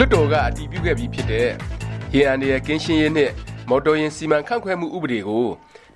[0.00, 1.48] လွှတ်တော်ကအတည်ပြုခဲ့ပြီးဖြစ်တဲ့
[2.14, 3.32] ရေအန္တရာယ်ကင်းရှင်းရေးနှင့်
[3.68, 5.46] မော်တော်ယာဉ်စီမံခန့်ခွဲမှုဥပဒေကို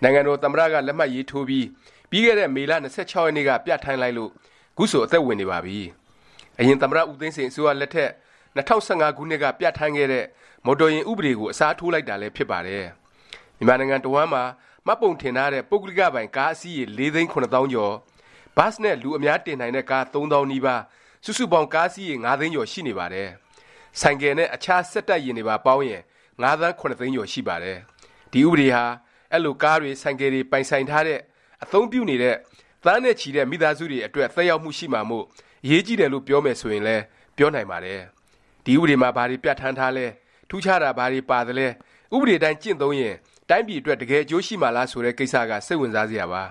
[0.02, 1.66] နိုင်ငံတော်သမ္မတကလက်မှတ်ရေးထိုးပြီး
[2.10, 4.30] ပြီးခဲ့တဲ့မေလ26ရက်နေ့ကပြဋ္ဌာန်းလိုက်လို့
[4.76, 5.78] ခုဆိုအသက်ဝင်နေပါပြီ။
[6.58, 8.10] အရင်သမ္မတဦးသိန်းစိန်အစိုးရလက်ထက်
[8.56, 10.24] 2015ခုနှစ်ကပြဋ္ဌာန်းခဲ့တဲ့
[10.66, 12.84] မော်တော်ယာဉ်ဥပဒေကိုအစားထိုးလိုက်တာလည်းဖြစ်ပါတယ်။
[13.58, 14.44] မြန်မာနိုင်ငံတဝမ်းမှာ
[14.86, 17.94] မှတ်ပုံတင်ထားတဲ့ပုဂ္ဂလိကပိုင်ကားအစီးရေ၄သိန်း9000ကျော်
[18.56, 20.82] ဘတ်နဲ့လူအများတင်နိုင်တဲ့ကား3000နီးပါး
[21.24, 23.30] စုစုပေါင်းကားစီးရေ9သိန်းကျော်ရှိနေပါတယ်။
[24.00, 26.02] ဆိုင်ကယ်နဲ့အခြားစက်တပ်ယာဉ်တွေပါပေါင်းရင်
[26.40, 27.78] 9သန်း9သိန်းကျော်ရှိပါတယ်။
[28.32, 28.84] ဒီဥပဒေဟာ
[29.32, 31.18] အဲ့လိုကားတွေဆိုင်ကယ်တွေပိုင်ဆိုင်ထားတဲ့
[31.62, 32.36] အသုံးပြုနေတဲ့
[32.84, 35.24] သန်းနဲ့ချီတဲ့မိသားစုတွေအတွက်သက်ရောက်မှုရှိမှာမို့
[35.64, 37.02] အရေးကြီးတယ်လို့ပြောမယ်ဆိုရင်လည်း
[37.36, 38.00] ပြောနိုင်ပါတယ်။
[38.64, 40.06] ဒီဥပဒေမှာဘာတွေပြဋ္ဌာန်းထားလဲ
[40.48, 41.66] ထူးခြားတာဘာတွေပါသလဲ
[42.14, 43.14] ဥပဒေတိုင်းကျင့်သုံးရင်
[43.50, 46.42] တိုင်းပြည်အတွက်တကယ်အကျိုးရှိမှာလားဆိုတဲ့ကိစ္စကစိတ်ဝင်စားစရာပါ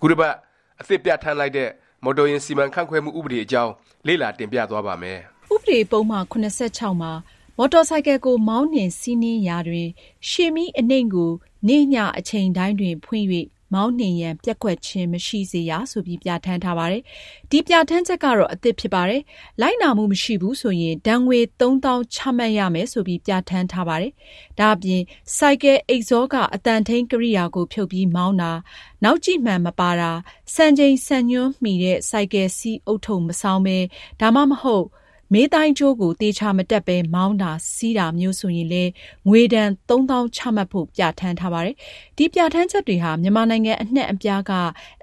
[0.00, 0.34] ခုတစ်ပတ်
[0.80, 1.68] အသစ်ပြဋ္ဌာန်းလိုက်တဲ့
[2.04, 3.72] မော်တော်ယာဉ်စီမံခန့်ခွဲမှုဥပဒေအကြောင်း
[4.06, 5.20] လေ့လာတင်ပြသွားပါမယ်
[5.54, 7.12] ဥပဒေပုံမှ86 မှာ
[7.56, 9.88] မော်တော်ဆိုင်ကယ်ကို မောင်းနှင်စီးနင်းရာတွင်
[10.28, 11.32] ရှေမီအနှိမ်ကို
[11.68, 13.26] နေညအချိန်တိုင်းတွင် ဖွင့်၍
[13.74, 17.02] မောင်းနှင်ရန် ပျက်ကွက်ခြင်း မရှိစေရ ဆိုပြီး ပြဋ္ဌာန်းထားပါတယ်။
[17.50, 19.22] ဒီပြဋ္ဌာန်းချက်ကတော့ အသစ်ဖြစ်ပါတယ်။
[19.60, 21.78] လိုက်နာမှု မရှိဘူးဆိုရင် ဒဏ်ငွေ၃သောင်း
[22.14, 24.12] ချမှတ်ရမယ် ဆိုပြီး ပြဋ္ဌာန်းထားပါတယ်။
[24.58, 25.02] ဒါ့အပြင်
[25.36, 28.52] ဆိုင်ကယ် အိတ်ဇောကအသံထိန်းကိရိယာကို ဖြုတ်ပြီးမောင်းတာ၊
[29.04, 30.10] နောက်ကြည့်မှန် မပါတာ၊
[30.54, 33.78] စံချိန်စံညွှန်းမီတဲ့ ဆိုင်ကယ်စီး ဦးထုပ်မဆောင်းပဲ
[34.20, 34.86] ဒါမှမဟုတ်
[35.32, 38.90] မေးတိုင်းကြိုးကိုသေချာမတက်ပဲမောင်းတာစီးတာမျိုးဆိုရင်လည်း
[39.28, 41.76] ငွေဒဏ်သုံးသောင်းချမှတ်ဖို့ပြဋ္ဌာန်းထားပါတယ်။
[42.16, 44.52] ဒီပြဋ္ဌာန်းချက်တွေဟာမြန်မာနိုင်ငံအနှံ့အပြားက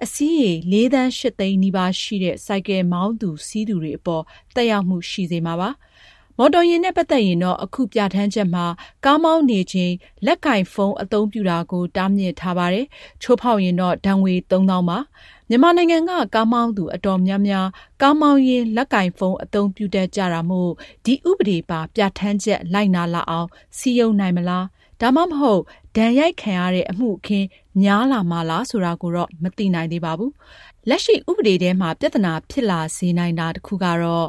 [0.04, 4.22] အစီးရေ၄သန်း၈သိန်းနီးပါးရှိတဲ့ဆိုင်ကယ်မောင်းသူစီးသူတွေအပေါ်
[4.54, 5.70] သက်ရောက်မှုရှိစေမှာပါ။
[6.38, 8.66] မော်တော်ယာဉ်နဲ့ပတ်သက်ရင်တော့အခုပြဌာန်းချက်မှာ
[9.04, 9.92] ကားမောင်းနေချိန်
[10.26, 12.86] လက်ကိုင်ဖုန်းအသုံးပြုတာကိုတားမြစ်ထားပါတယ်။
[13.22, 14.98] ချိုးဖောက်ရင်တော့ဒဏ်ငွေ၃သောင်းပါ။
[15.48, 17.66] မြန်မာနိုင်ငံက ကားမောင်းသူအတော်များများ
[18.02, 20.70] ကားမောင်းရင်း လက်ကိုင်ဖုန်း အသုံးပြုတတ်ကြတာမို့
[21.04, 24.64] ဒီဥပဒေပါ ပြဌာန်းချက် လိုက်နာလာအောင် စည်းရုံးနိုင်မလား၊
[25.00, 25.62] ဒါမှမဟုတ်
[25.96, 27.46] ဒဏ်ရိုက်ခံရတဲ့ အမှုအခင်း
[27.82, 30.30] များလာမှာလား ဆိုတာကိုတော့ မသိနိုင်သေးပါဘူး။
[30.88, 34.28] လက်ရှိ ဥပဒေထဲမှာ ပြဿနာဖြစ်လာစေနိုင်တာ တစ်ခုကတော့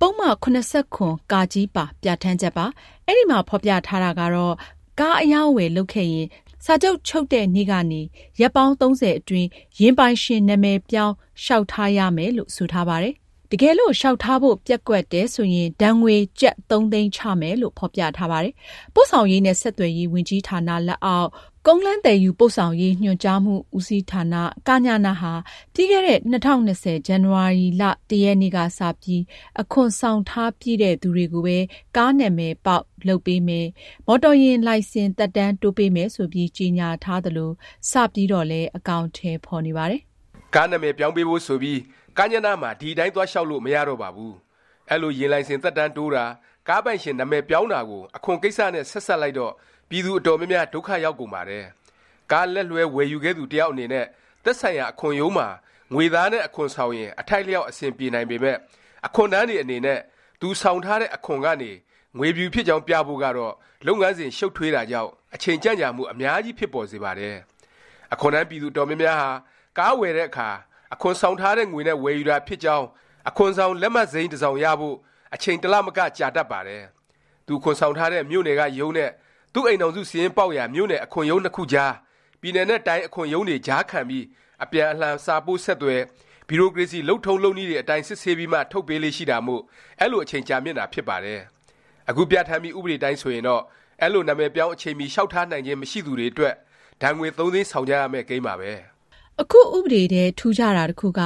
[0.00, 0.56] ပုဒ်မ ၇၇
[1.32, 1.34] (က)
[1.76, 2.66] ပါ ပြဌာန်းချက်ပါ။
[3.06, 4.54] အဲဒီမှာ ဖော်ပြထားတာကတော့
[5.00, 6.26] ကားအရောင်းအဝယ် လုပ်ခဲ့ရင်
[6.64, 8.02] စာချုပ်ချုပ်တဲ့နေ့ကနေ
[8.40, 9.48] ရက်ပေါင်း၃၀အတွင်း
[9.78, 13.14] ယာဉ်ပိုင်ရှင်နာမည်ပြောင်းလျှောက်ထားရမယ်လို့ဆိုထားပါတယ်။
[13.50, 18.54] တကယ်လို့လျှောက်ထားဖို့ပျက်ကွက်တယ်ဆိုရင်ဒဏ်ငွေကျပ်၃သိန်းချမယ်လို့ဖော်ပြထားပါတယ်။
[18.94, 21.30] ပို့ဆောင်ရေးနဲ့ဆက်သွယ်ရေးဝန်ကြီးဌာနလက်အောက်
[21.66, 24.34] ကုန်းလမ်းသယ်ယူပို့ဆောင်ရေး ညွှန်ကြားမှုဦးစီးဌာန
[24.68, 25.32] (ကညန)ဟာ
[25.74, 26.72] ပြီးခဲ့တဲ့ ၂၀၂၀
[27.06, 29.22] ဇန်နဝါရီလ ၁ ရက်နေ့ကစပြီး
[29.60, 31.58] အခွန်ဆောင်ထားပြီးတဲ့သူတွေကိုပဲ
[31.96, 33.66] ကားနာမည်ပေါက် လုပ်ပေးမယ်၊
[34.06, 37.50] မော်တော်ယာဉ်လိုင်စင် သက်တမ်းတိုးပေးမယ် ဆိုပြီး ကြေညာထားသလို
[37.90, 40.00] စပြီးတော့လည်း အကောင်အထည် ဖော်နေပါတယ်။
[40.54, 41.78] ကားနာမည်ပြောင်းပေးဖို့ ဆိုပြီး
[42.18, 44.34] ကညန မှာ ဒီအတိုင်း သွားလျှောက်လို့ မရတော့ပါဘူး။
[44.90, 46.24] အဲလို ယာဉ်လိုင်စင် သက်တမ်းတိုးတာ၊
[46.68, 49.52] ကားပိုင်ရှင် နာမည်ပြောင်းတာကို အခွန်ကိစ္စနဲ့ ဆက်စပ်လိုက်တော့
[49.90, 51.64] ပြည်သူအတော်များများဒုက္ခရောက်ကုန်ပါတယ်။
[52.32, 54.06] ကားလက်လွဲဝယ်ယူခဲ့သူတယောက်အနေနဲ့
[54.44, 55.48] သက်ဆိုင်ရာအခွန်ရုံးမှာ
[55.94, 58.58] ငွေသားနဲ့အခွန်ဆောင်ရင်အထိုက်လျောက်အဆင်ပြေနိုင်ပေမယ့်
[59.06, 59.98] အခွန်ထမ်းတွေအနေနဲ့
[60.40, 61.70] သူဆောင်ထားတဲ့အခွန်ကနေ
[62.18, 63.54] ငွေပြူဖြစ်ကြောင်းပြဖို့ကတော့
[63.86, 67.36] လုပ်ငန်းစဉ်ရှုပ်ထွေးတာကြောင့်အချိန်ကြန့်ကြာမှုအများကြီးဖြစ်ပေါ်စေပါတယ်။
[68.12, 69.30] အခွန်ထမ်းပြည်သူတော်များများဟာ
[69.78, 70.48] ကားဝယ်တဲ့အခါ
[70.94, 72.86] အခွန်ဆောင်ထားတဲ့ငွေနဲ့ဝယ်ယူတာဖြစ်ကြောင်း
[73.28, 74.96] အခွန်ဆောင်လက်မှတ်စိမ်းတစ်စောင်ရဖို့
[75.34, 76.82] အချိန်တလမကကြာတတ်ပါတယ်။
[77.46, 79.10] သူခွန်ဆောင်ထားတဲ့မြို့နယ်ကယုံနဲ့
[79.54, 81.92] သူ့အိမ်တော်စုစီရင်ပေါက်ရာမြို့နယ်အခွန်ရုံးနှစ်ခုကြား
[82.40, 84.24] ပြည်နယ်နဲ့တိုင်းအခွန်ရုံးတွေကြားခံပြီး
[84.62, 86.00] အပြန်အလှန်စာပို့ဆက်သွယ်
[86.48, 89.62] ဘီရိုကရေစီလှုပ်ထုံးလုပ်နည်းတွေအတိုင်းစစ်ဆေးပြီးမှထုတ်ပေးလေးရှိတာမို့
[90.00, 91.40] အဲ့လိုအချိန်ကြာမြင့်တာဖြစ်ပါတယ်
[92.08, 93.62] အခုပြဋ္ဌာန်းပြီးဥပဒေတိုင်းဆိုရင်တော့
[94.00, 96.54] အဲ့လိုနာမည်ပြောင်းအချိန်မီလျှောက်ထားနိုင်ခြင်းမရှိသူတွေအတွက်
[97.02, 98.70] ဒဏ်ငွေ၃သိန်းဆောင်ကြရမယ့်ကိန်းပါပဲ
[99.42, 101.20] အခုဥပဒေထဲထူးခြားတာတစ်ခုက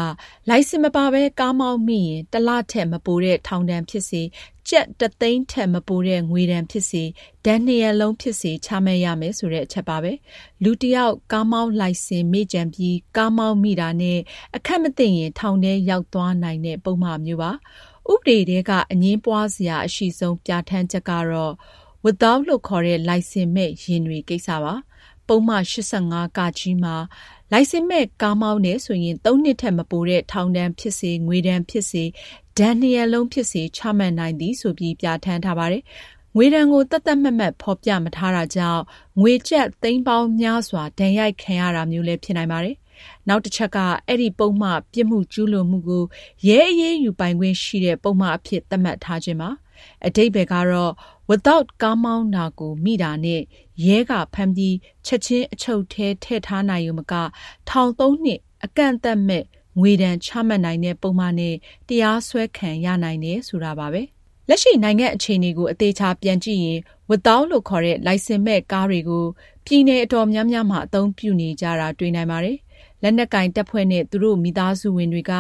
[0.49, 4.23] လိုင်စင်မပါဘဲကားမောင်းမိရင်တစ်လထက်မပိုတဲ့ထောင်ဒဏ်ဖြစ်စေ၊
[4.69, 7.03] ကျပ်တစ်သိန်းထက်မပိုတဲ့ငွေဒဏ်ဖြစ်စေ၊
[7.45, 10.13] ဒဏ်နှစ်ရပ်လုံးဖြစ်စေချမှတ်ရမယ်ဆိုတဲ့အချက်ပါပဲ။
[10.63, 14.19] လူတစ်ယောက်ကားမောင်းလိုင်စင်မေ့ကြံပြီးကားမောင်းမိတာနဲ့
[14.57, 17.51] အခက်မသင့်ရင်ထောင်ထဲရောက်သွားနိုင်တဲ့ပုဒ်မမျိုးပါ။
[18.13, 21.55] ဥပဒေထဲကအငြင်းပွားစရာအရှိဆုံးပြဌာန်းချက်ကတော့
[22.05, 24.75] Without လို့ခေါ်တဲ့လိုင်စင်မဲ့ယာဉ်တွေကိစ္စပါ။
[25.29, 26.41] ပုဒ်မ ၈၅(က)
[26.85, 26.97] မှာ
[27.53, 32.03] လိုင်စင်မဲ့ကားမောင်းတယ်ဆိုရင် ၃ နှစ်ထက်မပိုတဲ့ ထောင်ဒဏ်ဖြစ်စေ၊ငွေဒဏ်ဖြစ်စေ၊
[32.59, 35.83] ဒဏ်နှစ်ရပ်လုံးဖြစ်စေ ချမှတ်နိုင်သည် ဆိုပြီး ပြဌာန်းထားပါတယ်။
[36.37, 38.83] ငွေဒဏ်ကို သတ်သတ်မှတ်မှတ် ဖော်ပြမထားတာကြောင့်
[39.21, 42.77] ငွေကျပ် သိန်းပေါင်းများစွာ ဒဏ်ရိုက်ခံရတာမျိုးလည်း ဖြစ်နိုင်ပါတယ်။
[43.29, 43.79] နောက်တစ်ချက်က
[44.09, 46.05] အဲဒီ ပုဒ်မ ပြစ်မှုကျူးလွန်မှုကို
[46.47, 49.51] ရဲအရေးယူပိုင်ခွင့်ရှိတဲ့ ပုဒ်မအဖြစ် သတ်မှတ်ထားခြင်းပါ။
[50.07, 50.93] အဓိပ္ပါယ်ကတော့
[51.31, 53.41] without ကားမောင်းတာကိုမိတာနဲ့
[53.87, 54.77] ရဲကဖမ်းပြီး
[55.07, 57.15] ချက်ခြင်းအချုပ်ထဲထည့်ထားနိုင်ရုံမက
[57.69, 59.45] ထောင်၃နှစ် အကန့်အသတ်မဲ့
[59.79, 61.55] ငွေဒဏ်ချမှတ်နိုင်တဲ့ပုဒ်မနဲ့
[61.89, 64.03] တရားစွဲခံရနိုင်တယ်ဆိုတာပါပဲ။
[64.49, 66.81] လက်ရှိနိုင်ငံအခြေအနေကိုအသေးချာပြန်ကြည့်ရင်
[67.11, 69.25] without လို့ခေါ်တဲ့လိုင်စင်မဲ့ကားတွေကို
[69.67, 72.59] ပြည်နယ်အတော်များများမှာအသုံးပြုနေကြတာတွေ့နိုင်ပါတယ်။
[73.03, 75.35] လက်နက်ကိုင်တပ်ဖွဲ့နဲ့သူတို့မိသားစုဝင်တွေက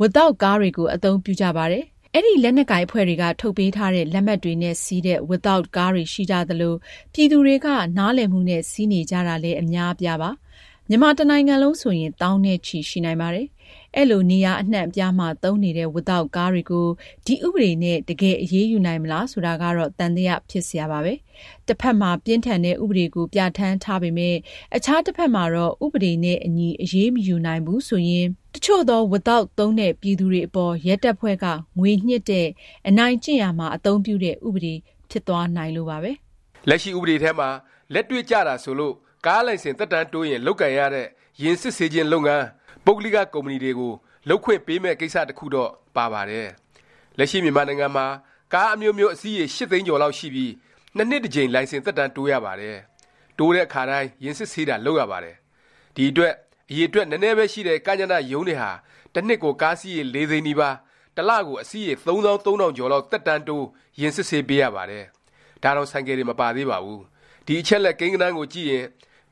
[0.00, 1.84] without ကားတွေကိုအသုံးပြုကြပါတယ်။
[2.20, 6.74] အဲဒီလက်နက်ကိုင်အဖွဲ့တွေကထုတ်ပေးထားတဲ့လက်မှတ်တွေနဲ့စီးတဲ့ without ကားတွေရှိကြသလို၊
[7.12, 7.66] ပြည်သူတွေက
[7.98, 10.30] နားလည်မှုနဲ့စီးနေကြတာလည်းအများအပြားပါ။
[10.88, 13.46] မြန်မာတစ်နိုင်ငံလုံးဆိုရင်သောင်းနဲ့ချီရှိနိုင်ပါတယ်။
[13.96, 16.88] အဲလိုနေရာအနှံ့အပြားမှာသုံးနေတဲ့ without ကားတွေကို
[17.26, 21.14] ဒီဥပဒေနဲ့တကယ်အရေးယူနိုင်မလားဆိုတာကတော့သံသယဖြစ်စရာပါပဲ။
[21.66, 24.38] တစ်ဖက်မှာပြင်းထန်တဲ့ဥပဒေကိုပြဌာန်းထားပေမယ့်
[24.76, 28.26] အခြားတစ်ဖက်မှာတော့ဥပဒေနဲ့အညီအရေးမယူနိုင်ဘူးဆိုရင်
[28.58, 31.46] တစ်ချို့သော without သုံးတဲ့ပြည်သူတွေအပေါ်ရဲတပ်ဖွဲ့က
[31.78, 32.46] ငွေညှစ်တဲ့၊
[32.88, 34.74] အနိုင်ကျင့်ရာမှာအသုံးပြုတဲ့ဥပဒေ
[35.10, 36.12] ဖြစ်သွားနိုင်လို့ပါပဲ။
[36.68, 37.48] လက်ရှိဥပဒေထဲမှာ
[37.94, 38.94] လက်တွေ့ကျတာဆိုလို့
[39.26, 41.06] ကားလိုင်စင်သက်တမ်းတိုးရင်လုပ်ကိုင်ရတဲ့
[41.42, 42.44] ယာဉ်စစ်ဆေးခြင်းလုပ်ငန်း
[42.84, 43.92] ပုဂ္ဂလိကကုမ္ပဏီတွေကို
[44.28, 46.48] လုပ်ခွင့်ပေးမယ့်ကိစ္စတစ်ခုတော့ပါပါတယ်။
[47.18, 48.06] လက်ရှိမြန်မာနိုင်ငံမှာ
[48.54, 50.50] ကားအမျိုးမျိုးအစီးရေ၈သိန်းကျော်လောက်ရှိပြီး
[50.96, 52.76] ၂နှစ်တစ်ကြိမ်လိုင်စင်သက်တမ်းတိုးရပါတယ်။
[53.38, 55.36] တိုးတဲ့အခါတိုင်းယာဉ်စစ်ဆေးတာလုပ်ရပါတယ်။
[55.96, 56.34] ဒီအတွက်
[56.70, 58.70] အရည်အတွက်နည်းနည်းပဲရှိတဲ့ကညနရုံးတွေဟာ
[59.14, 60.74] တစ်နှစ်ကိုကားစီးရေ၄သိန်းနီးပါး၊
[61.16, 63.66] တစ်လကိုအစီးရေ၃သောင်း၃ထောင်ကျော်လောက်သက်တမ်းတိုး
[64.00, 65.04] ယာဉ်စစ်ဆေးပေးရပါတယ်။
[65.62, 67.00] ဒါတောင်ဆိုင်ကယ်တွေမပါသေးပါဘူး။
[67.46, 68.84] ဒီအချက်အလက်ကိန်းဂဏန်းကိုကြည့်ရင်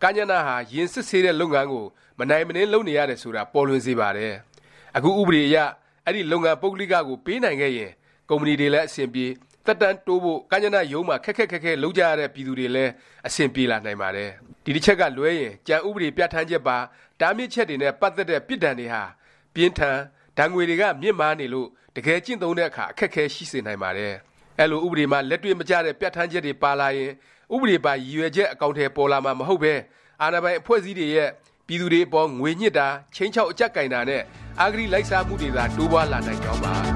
[0.03, 1.85] ကညနဟာယာဉ်စစ်ဆေးတဲ့လုပ်ငန်းကို
[2.19, 4.35] မနိုင်မနင်းလုပ်နေရတယ်ဆိုတာပေါ်လွင်စေပါတယ်။
[4.97, 5.57] အခုဥပဒေအရ
[6.07, 7.91] အဲဒီလုပ်ငန်းပုဂ္ဂလိကကိုပေးနိုင်ခဲ့ရင်
[8.29, 9.27] ကုမ္ပဏီတွေလည်းအဆင်ပြေ၊
[9.67, 12.93] သက်တမ်းတိုးဖို့ကညနရုံးမှာခက်ခက်ခဲခဲလုပ်ကြရတဲ့ပြည်သူတွေလည်း
[13.27, 14.31] အဆင်ပြေလာနိုင်ပါတယ်။
[14.65, 16.77] ဒီတစ်ချက်ကလွဲရင်ကျန်ဥပဒေပြဌာန်းချက်ပါ
[17.21, 19.03] တားမြစ်ချက်တွေနဲ့ပတ်သက်တဲ့ပြစ်ဒဏ်တွေဟာ
[19.55, 19.97] ပြင်းထန်၊
[20.39, 24.13] ဒဏ်ငွေတွေကမြင့်မားနေလို့တကယ်ကျင့်သုံးတဲ့အခါအခက်အခဲရှိစေနိုင်ပါတယ်။
[24.59, 27.11] အဲလိုဥပဒေမှာလက်တွေ့မကျတဲ့ပြဌာန်းချက်တွေပါလာရင်
[27.55, 29.75] ဥပဒေပါရည်ရွယ်ချက်အကောင်အထည်ပေါ်လာမှာမဟုတ်ပဲ
[30.23, 31.29] အာဏာပိုင်အဖွဲ့အစည်းတွေရဲ့
[31.67, 34.23] ပြည်သူတွေအပေါ်ငွေညှစ်တာ၊ခြိမ်းခြောက်အကြပ်ကိုင်တာနဲ့
[34.61, 36.96] အဂတိလိုက်စားမှုတွေသာတိုးပွားလာနိုင်ကြောင်းပါ